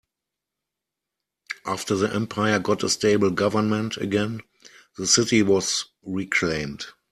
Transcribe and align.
After 1.67 1.93
the 1.95 2.11
empire 2.11 2.57
got 2.57 2.81
a 2.81 2.89
stable 2.89 3.29
government 3.29 3.97
again, 3.97 4.41
the 4.97 5.05
city 5.05 5.43
was 5.43 5.85
reclaimed. 6.01 6.87